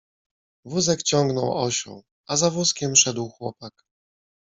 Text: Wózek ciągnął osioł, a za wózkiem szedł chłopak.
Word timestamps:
Wózek 0.65 1.03
ciągnął 1.03 1.63
osioł, 1.63 2.03
a 2.27 2.37
za 2.37 2.49
wózkiem 2.49 2.95
szedł 2.95 3.29
chłopak. 3.29 3.73